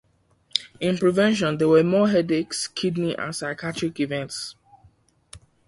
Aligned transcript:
In 0.79 0.97
prevention 0.97 1.59
there 1.59 1.67
were 1.67 1.83
more 1.83 2.09
headaches, 2.09 2.67
kidney, 2.67 3.15
and 3.15 3.35
psychiatric 3.35 3.99
events. 3.99 4.55